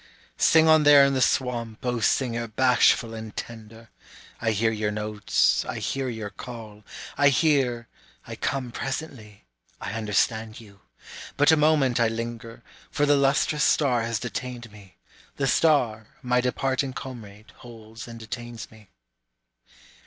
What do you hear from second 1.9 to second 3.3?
singer bashful